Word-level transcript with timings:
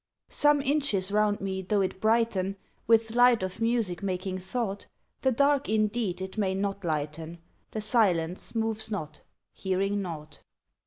Some 0.31 0.63
inches 0.63 1.11
round 1.11 1.41
me 1.41 1.61
though 1.61 1.81
it 1.81 2.01
brighten 2.01 2.55
With 2.87 3.11
light 3.11 3.43
of 3.43 3.61
music 3.61 4.01
making 4.01 4.39
thought, 4.39 4.87
The 5.21 5.31
dark 5.31 5.69
indeed 5.69 6.21
it 6.21 6.39
may 6.39 6.55
not 6.55 6.83
lighten, 6.83 7.37
The 7.69 7.81
silence 7.81 8.55
moves 8.55 8.89
not, 8.89 9.21
hearing 9.53 10.01
nought. 10.01 10.41